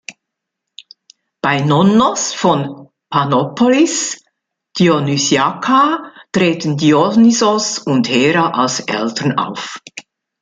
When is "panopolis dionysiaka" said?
3.11-6.11